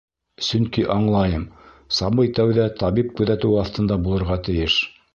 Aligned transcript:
Сөнки 0.45 0.85
аңлайым: 0.95 1.43
сабый 1.99 2.33
тәүҙә 2.41 2.67
табип 2.83 3.15
күҙәтеүе 3.21 3.63
аҫтында 3.67 4.03
булырға 4.09 4.43
тейеш. 4.51 4.85